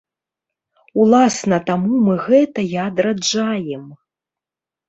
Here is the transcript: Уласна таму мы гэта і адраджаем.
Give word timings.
Уласна 1.03 1.59
таму 1.69 1.93
мы 2.07 2.15
гэта 2.27 2.65
і 2.73 2.81
адраджаем. 2.87 3.85